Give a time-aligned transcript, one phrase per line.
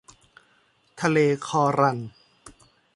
[1.01, 1.17] ทะเล
[1.47, 1.99] คอรัล